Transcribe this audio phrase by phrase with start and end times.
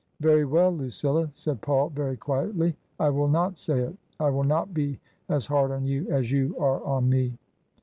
[0.19, 3.95] "Very well, Lucilla," said Paul, very quietly," I will not say it.
[4.19, 7.37] I will not be as hard on you as you are on me.